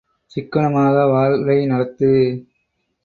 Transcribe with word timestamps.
சிக்கனமாக 0.31 1.05
வாழ்வை 1.05 1.57
நடத்து. 1.65 2.09